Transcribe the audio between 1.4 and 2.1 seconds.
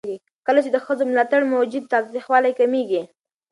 موجود وي،